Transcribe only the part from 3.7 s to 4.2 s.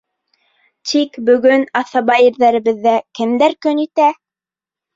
итә?